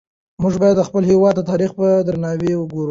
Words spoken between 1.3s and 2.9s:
تاریخ ته په درناوي وګورو.